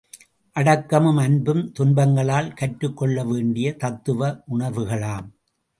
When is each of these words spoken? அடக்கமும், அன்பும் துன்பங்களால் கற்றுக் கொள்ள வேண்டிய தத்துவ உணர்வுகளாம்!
அடக்கமும், 0.55 1.17
அன்பும் 1.17 1.61
துன்பங்களால் 1.71 2.49
கற்றுக் 2.53 2.97
கொள்ள 2.97 3.23
வேண்டிய 3.23 3.75
தத்துவ 3.75 4.21
உணர்வுகளாம்! 4.47 5.29